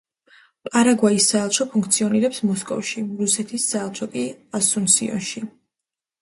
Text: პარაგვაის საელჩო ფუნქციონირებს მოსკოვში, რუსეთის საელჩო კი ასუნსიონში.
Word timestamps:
პარაგვაის 0.67 1.27
საელჩო 1.33 1.67
ფუნქციონირებს 1.73 2.39
მოსკოვში, 2.53 3.03
რუსეთის 3.21 3.67
საელჩო 3.75 4.09
კი 4.17 4.25
ასუნსიონში. 4.61 5.45